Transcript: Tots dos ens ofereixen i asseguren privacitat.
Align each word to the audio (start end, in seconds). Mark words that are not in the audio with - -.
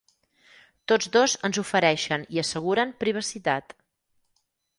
Tots 0.91 1.11
dos 1.15 1.35
ens 1.49 1.59
ofereixen 1.63 2.25
i 2.37 2.41
asseguren 2.45 2.95
privacitat. 3.05 3.79